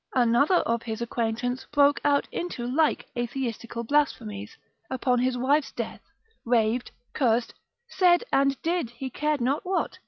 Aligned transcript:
Another 0.15 0.55
of 0.55 0.81
his 0.81 0.99
acquaintance 0.99 1.67
broke 1.71 2.01
out 2.03 2.27
into 2.31 2.65
like 2.65 3.05
atheistical 3.15 3.83
blasphemies, 3.83 4.57
upon 4.89 5.19
his 5.19 5.37
wife's 5.37 5.71
death 5.71 6.01
raved, 6.43 6.89
cursed, 7.13 7.53
said 7.87 8.23
and 8.33 8.59
did 8.63 8.89
he 8.89 9.11
cared 9.11 9.41
not 9.41 9.63
what. 9.63 9.99